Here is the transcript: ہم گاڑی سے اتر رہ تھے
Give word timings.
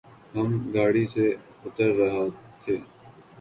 ہم 0.35 0.49
گاڑی 0.73 1.05
سے 1.13 1.25
اتر 1.65 1.89
رہ 1.99 2.11
تھے 2.61 2.75